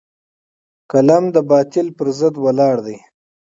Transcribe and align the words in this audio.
قلم 0.91 1.23
د 1.35 1.37
باطل 1.51 1.87
پر 1.97 2.07
ضد 2.19 2.35
ولاړ 2.43 2.75
دی 2.85 2.97